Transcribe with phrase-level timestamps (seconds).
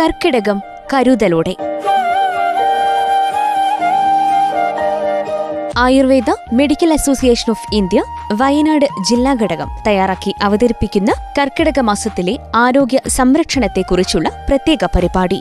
[0.00, 0.60] കർക്കിടകം
[0.92, 1.52] കരുതലോടെ.
[5.76, 8.02] Ayurveda medical association of India
[8.34, 15.40] Wayanad ജില്ലാ ഘടകം തയ്യാറാക്കി അവതരിപ്പിക്കുന്ന കർക്കിടക മാസത്തിലെ ആരോഗ്യ സംരക്ഷണത്തെക്കുറിച്ചുള്ള പ്രത്യേക പരിപാടി.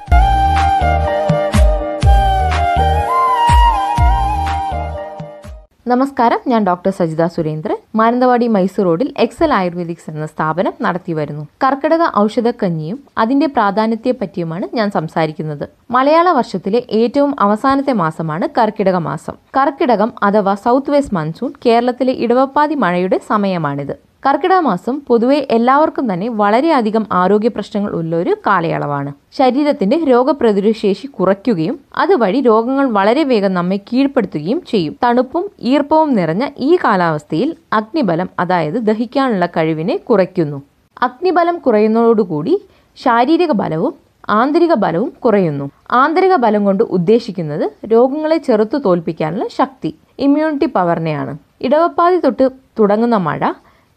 [5.88, 7.78] നമസ്കാരം ഞാൻ ഡോക്ടർ സജിത സുരേന്ദ്രൻ.
[8.00, 11.44] മാനന്തവാടി മൈസൂർ റോഡിൽ എക്സൽ ആയുർവേദിക്സ് എന്ന സ്ഥാപനം നടത്തി വരുന്നു.
[11.64, 15.66] കർക്കിടക ഔഷധക്കഞ്ഞിയും അതിന്റെ പ്രാധാന്യത്തെ പറ്റിയുമാണ് ഞാൻ സംസാരിക്കുന്നത്.
[15.92, 19.36] മലയാള വർഷത്തിലെ ഏറ്റവും അവസാനത്തെ മാസമാണ് കർക്കിടക മാസം.
[19.58, 23.96] കർക്കിടകം അഥവാ സൗത്ത് വെസ്റ്റ് മൺസൂൺ കേരളത്തിലെ ഇടവപ്പാതി മഴയുടെ സമയമാണിത്.
[24.24, 29.12] കർക്കിടക മാസം പൊതുവെ എല്ലാവർക്കും തന്നെ വളരെയധികം ആരോഗ്യ പ്രശ്നങ്ങൾ ഉള്ള ഒരു കാലയളവാണ്.
[29.32, 34.94] ശരീരത്തിന്റെ രോഗപ്രതിരോധ ശേഷി കുറയ്ക്കുകയും അതുവഴി രോഗങ്ങൾ വളരെ വേഗം നമ്മെ കീഴ്പ്പെടുത്തുകയും ചെയ്യും.
[35.04, 40.60] തണുപ്പും ഈർപ്പവും നിറഞ്ഞ ഈ കാലാവസ്ഥയിൽ അഗ്നിബലം അതായത് ദഹിക്കാനുള്ള കഴിവിനെ കുറയ്ക്കുന്നു.
[41.02, 42.56] അഗ്നിബലം കുറയുന്നതോടുകൂടി
[42.98, 43.94] ശാരീരിക ബലവും
[44.30, 45.66] ആന്തരിക ബലവും കുറയുന്നു.
[45.92, 52.46] ആന്തരിക ബലം കൊണ്ട് ഉദ്ദേശിക്കുന്നത് രോഗങ്ങളെ ചെറുത്തു തോൽപ്പിക്കാനുള്ള ശക്തി ഇമ്മ്യൂണിറ്റി പവറിനെയാണ് ഇടവപ്പാതി തൊട്ട്
[52.80, 53.42] തുടങ്ങുന്ന മഴ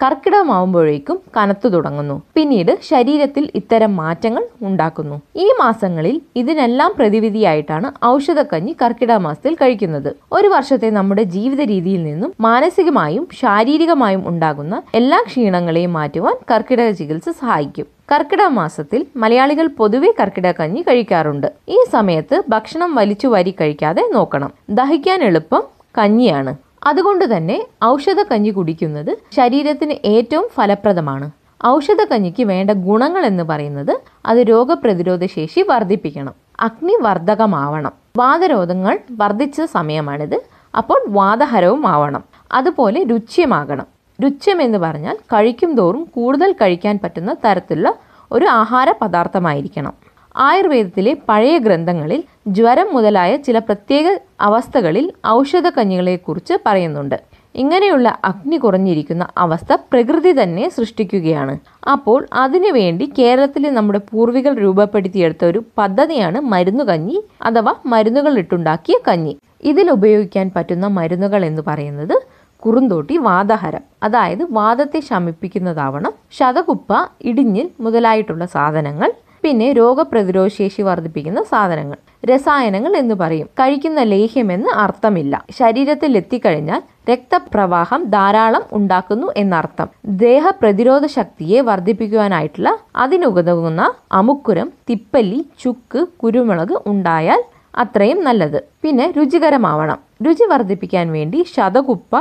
[0.02, 2.22] കർക്കിടകമാവുമ്പോഴേക്കും കനത്തു തുടങ്ങുന്നു.
[2.34, 5.20] പിന്നീട് ശരീരത്തിൽ ഇത്തരം മാറ്റങ്ങൾ ഉണ്ടാക്കുന്നു.
[5.36, 10.10] ഈ മാസങ്ങളിൽ ഇതിനെല്ലാം പ്രതിവിധിയായിട്ടാണ് ഔഷധക്കഞ്ഞി കർക്കിടക മാസത്തിൽ കഴിക്കുന്നത്.
[10.32, 17.86] ഒരു വർഷത്തെ നമ്മുടെ ജീവിത രീതിയിൽ നിന്നും മാനസികമായും ശാരീരികമായും ഉണ്ടാകുന്ന എല്ലാ ക്ഷീണങ്ങളെയും മാറ്റുവാൻ കർക്കിടക ചികിത്സ സഹായിക്കും.
[18.12, 21.46] കർക്കിടക മാസത്തിൽ മലയാളികൾ പൊതുവെ കർക്കിടക കഞ്ഞി കഴിക്കാറുണ്ട്.
[21.68, 24.52] ഈ സമയത്ത് ഭക്ഷണം വലിച്ചു വാരി കഴിക്കാതെ നോക്കണം.
[24.70, 25.62] ദഹിക്കാൻ എളുപ്പം
[25.98, 26.67] കഞ്ഞിയാണ്.
[26.86, 31.30] അതുകൊണ്ട് തന്നെ ഔഷധ കഞ്ഞി കുടിക്കുന്നത് ശരീരത്തിന് ഏറ്റവും ഫലപ്രദമാണ്.
[31.66, 36.34] ഔഷധ കഞ്ഞിക്ക് വേണ്ട ഗുണങ്ങൾ എന്ന് പറയുന്നത് അത് രോഗപ്രതിരോധ ശേഷി വർദ്ധിപ്പിക്കണം.
[36.60, 40.40] അഗ്നിവർദ്ധകമാവണം വാദരോഗങ്ങൾ വർദ്ധിച്ച സമയമാണിത്.
[40.76, 42.24] അപ്പോൾ വാദഹരവും ആവണം.
[42.52, 43.86] അതുപോലെ രുച്യമാകണം.
[44.22, 47.94] രുച്യം എന്ന് പറഞ്ഞാൽ കഴിക്കും തോറും കൂടുതൽ കഴിക്കാൻ പറ്റുന്ന തരത്തിലുള്ള
[48.32, 57.20] ഒരു ആഹാര പദാർത്ഥമായിരിക്കണം ആയുർവേദത്തിലെ പഴയ ഗ്രന്ഥങ്ങളിൽ ജ്വരം മുതലായ ചില പ്രത്യേക അവസ്ഥകളിൽ ഔഷധ ഔഷധക്കഞ്ഞികളെക്കുറിച്ച് പറയുന്നുണ്ട്.
[57.54, 61.58] ഇങ്ങനെയുള്ള അഗ്നി കുറഞ്ഞിരിക്കുന്ന അവസ്ഥ പ്രകൃതി തന്നെ സൃഷ്ടിക്കുകയാണ്.
[61.90, 69.36] അപ്പോൾ അതിനുവേണ്ടി കേരളത്തിലെ നമ്മുടെ പൂർവികൾ രൂപപ്പെടുത്തിയെടുത്ത ഒരു പദ്ധതിയാണ് മരുന്നുകഞ്ഞി അഥവാ മരുന്നുകൾ ഇട്ടുണ്ടാക്കിയ കഞ്ഞി.
[69.62, 72.22] ഇതിൽ ഉപയോഗിക്കാൻ പറ്റുന്ന മരുന്നുകൾ എന്ന് പറയുന്നത്
[72.58, 73.82] കുറുന്തോട്ടി വാദഹരം.
[74.02, 79.12] അതായത് വാദത്തെ ശമിപ്പിക്കുന്നതാവണം ശതകുപ്പ ഇടിഞ്ഞിൽ മുതലായിട്ടുള്ള സാധനങ്ങൾ
[79.48, 81.98] പിന്നെ രോഗപ്രതിരോധ ശേഷി വർദ്ധിപ്പിക്കുന്ന സാധനങ്ങൾ
[82.28, 83.46] രസായനങ്ങൾ എന്ന് പറയും.
[83.60, 85.34] കഴിക്കുന്ന ലേഹ്യമെന്ന് അർത്ഥമില്ല.
[85.58, 89.88] ശരീരത്തിൽ എത്തിക്കഴിഞ്ഞാൽ രക്തപ്രവാഹം ധാരാളം ഉണ്ടാക്കുന്നു എന്നർത്ഥം.
[90.24, 92.70] ദേഹപ്രതിരോധ ശക്തിയെ വർദ്ധിപ്പിക്കുവാനായിട്ടുള്ള
[93.04, 93.82] അതിനുതകുന്ന
[94.20, 97.42] അമുക്കുരം തിപ്പല്ലി ചുക്ക് കുരുമുളക് ഉണ്ടായാൽ
[97.84, 98.60] അത്രയും നല്ലത്.
[98.84, 99.98] പിന്നെ രുചികരമാവണം.
[100.26, 102.12] രുചി വർദ്ധിപ്പിക്കാൻ വേണ്ടി ശതകുപ്പ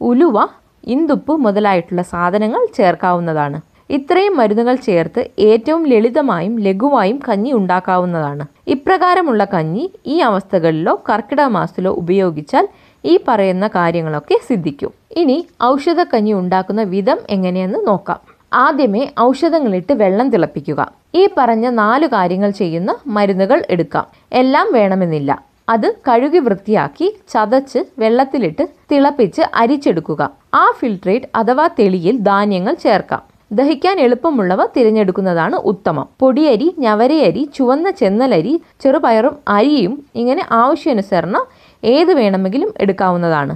[0.00, 0.36] ഉലുവ
[0.84, 3.58] ഇന്തുപ്പ് മുതലായിട്ടുള്ള സാധനങ്ങൾ ചേർക്കാവുന്നതാണ്.
[3.96, 8.44] ഇത്രയും മരുന്നുകൾ ചേർത്ത് ഏറ്റവും ലളിതമായും ലഘുവായും കഞ്ഞി ഉണ്ടാക്കാവുന്നതാണ്.
[8.66, 12.68] ഇപ്രകാരമുള്ള കഞ്ഞി ഈ അവസ്ഥകളിലോ കർക്കിടക മാസത്തിലോ ഉപയോഗിച്ചാൽ
[13.04, 14.92] ഈ പറയുന്ന കാര്യങ്ങളൊക്കെ സിദ്ധിക്കും.
[15.16, 18.20] ഇനി ഔഷധ കഞ്ഞി ഉണ്ടാക്കുന്ന വിധം എങ്ങനെയെന്ന് നോക്കാം.
[18.52, 20.80] ആദ്യമേ ഔഷധങ്ങളിട്ട് വെള്ളം തിളപ്പിക്കുക.
[21.14, 24.06] ഈ പറഞ്ഞ നാല് കാര്യങ്ങൾ ചെയ്യുന്ന മരുന്നുകൾ എടുക്കാം.
[24.32, 25.30] എല്ലാം വേണമെന്നില്ല.
[25.68, 30.22] അത് കഴുകി വൃത്തിയാക്കി ചതച്ച് വെള്ളത്തിലിട്ട് തിളപ്പിച്ച് അരിച്ചെടുക്കുക.
[30.54, 33.31] ആ ഫിൽട്രേറ്റ് അഥവാ തെളിയിൽ ധാന്യങ്ങൾ ചേർക്കാം.
[33.58, 36.06] ദഹിക്കാൻ എളുപ്പമുള്ളവ തിരഞ്ഞെടുക്കുന്നതാണ് ഉത്തമം.
[36.20, 41.42] പൊടിയരി ഞവരയരി ചുവന്ന ചെന്നലരി ചെറുപയറും അരിയും ഇങ്ങനെ ആവശ്യാനുസരണം
[41.82, 43.54] ഏത് വേണമെങ്കിലും എടുക്കാവുന്നതാണ്.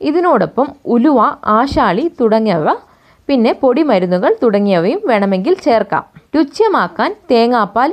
[0.00, 1.18] ഇതിനോടൊപ്പം ഉലുവ
[1.58, 2.68] ആശാളി തുടങ്ങിയവ
[3.28, 6.04] പിന്നെ പൊടിമരുന്നുകൾ തുടങ്ങിയവയും വേണമെങ്കിൽ ചേർക്കാം.
[6.36, 7.90] രുച്യമാക്കാൻ തേങ്ങാപ്പാൽ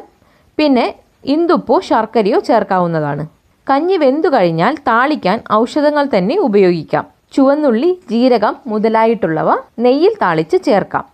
[0.57, 0.85] പിന്നെ
[1.25, 3.23] ഇന്ദുപ്പോ ശർക്കരയോ ചേർക്കാവുന്നതാണ്.
[3.67, 7.05] കഞ്ഞി വെന്തു കഴിഞ്ഞാൽ താളിക്കാൻ ഔഷധങ്ങൾ തന്നെ ഉപയോഗിക്കാം.
[7.35, 9.49] ചുവന്നുള്ളി ജീരകം മുതലായിട്ടുള്ളവ
[9.85, 11.05] നെയ്യിൽ താളിച്ച് ചേർക്കാം.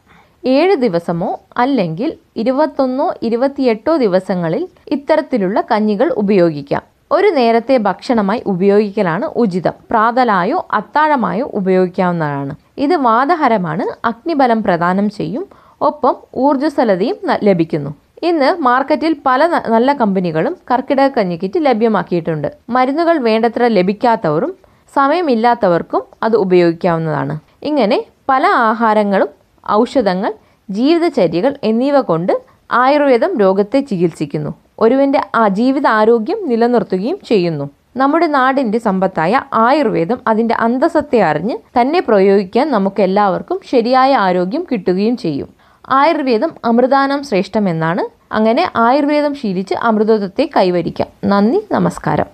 [0.46, 6.81] ഏഴ് ദിവസമോ അല്ലെങ്കിൽ ഇരുപത്തൊന്നോ ഇരുപത്തിയെട്ടോ ദിവസങ്ങളിൽ ഇത്തരത്തിലുള്ള കഞ്ഞികൾ ഉപയോഗിക്കാം.
[7.12, 9.74] ഒരു നേരത്തെ ഭക്ഷണമായി ഉപയോഗിക്കലാണ് ഉചിതം.
[9.92, 12.56] പ്രാതലായോ അത്താഴമായോ ഉപയോഗിക്കാവുന്നതാണ്.
[12.78, 15.48] ഇത് വാദഹരമാണ് അഗ്നിബലം പ്രദാനം ചെയ്യും
[15.81, 17.90] ഒപ്പം ഊർജസ്വലതയും ലഭിക്കുന്നു.
[18.24, 22.48] ഇന്ന് മാർക്കറ്റിൽ പല നല്ല കമ്പനികളും കർക്കിടക കഞ്ഞി കിറ്റ് ലഭ്യമാക്കിയിട്ടുണ്ട്.
[22.69, 24.54] മരുന്നുകൾ വേണ്ടത്ര ലഭിക്കാത്തവരും
[24.96, 27.39] സമയമില്ലാത്തവർക്കും അത് ഉപയോഗിക്കാവുന്നതാണ്.
[27.63, 30.33] ഇങ്ങനെ പല ആഹാരങ്ങളും ഔഷധങ്ങൾ
[30.69, 34.54] ജീവിതചര്യകൾ എന്നിവ കൊണ്ട് ആയുർവേദം രോഗത്തെ ചികിത്സിക്കുന്നു.
[34.80, 37.69] ഒരുവന്റെ ജീവിത ആരോഗ്യം നിലനിർത്തുകയും ചെയ്യുന്നു.
[37.98, 45.50] നമ്മുടെ നാടിന്റെ സമ്പത്തായ ആയുർവേദം അതിന്റെ അന്തസ്സത്തെ അറിഞ്ഞ് തന്നെ പ്രയോഗിക്കാൻ നമുക്ക് എല്ലാവർക്കും ശരിയായ ആരോഗ്യം കിട്ടുകയും ചെയ്യും.
[45.89, 48.33] ആയുർവേദം അമൃതാനം ശ്രേഷ്ഠം എന്നാണ്.
[48.33, 51.07] അങ്ങനെ ആയുർവേദം ശീലിച്ച് അമൃതത്വത്തെ കൈവരിക്കാം.
[51.25, 52.25] നന്ദി നമസ്കാരം.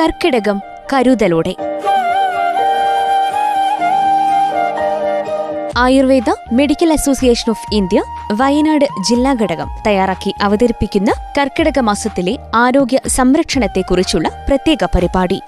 [0.00, 0.60] കർക്കിടകം
[0.92, 1.54] കരുതലോടെ.
[5.76, 8.00] Ayurveda medical association of India
[8.32, 15.38] Wayanad ജില്ലാ ഘടകം തയ്യാറാക്കി അവതരിപ്പിക്കുന്ന കർക്കിടക മാസത്തിലെ ആരോഗ്യ സംരക്ഷണത്തെക്കുറിച്ചുള്ള പ്രത്യേക പരിപാടി.